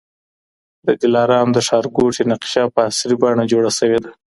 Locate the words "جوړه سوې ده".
3.51-4.11